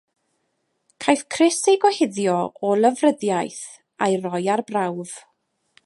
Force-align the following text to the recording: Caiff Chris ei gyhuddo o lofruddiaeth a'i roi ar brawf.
Caiff 1.05 1.21
Chris 1.33 1.59
ei 1.73 1.77
gyhuddo 1.83 2.39
o 2.65 2.73
lofruddiaeth 2.81 3.63
a'i 4.07 4.19
roi 4.27 4.45
ar 4.57 4.65
brawf. 4.73 5.15